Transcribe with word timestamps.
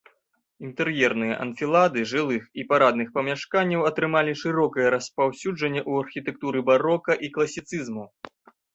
Інтэр'ерныя 0.67 1.35
анфілады 1.45 1.99
жылых 2.13 2.47
і 2.63 2.65
парадных 2.73 3.13
памяшканняў 3.19 3.87
атрымалі 3.91 4.35
шырокае 4.43 4.87
распаўсюджанне 4.99 5.81
ў 5.89 6.07
архітэктуры 6.07 6.59
барока 6.75 7.11
і 7.27 7.35
класіцызму. 7.41 8.03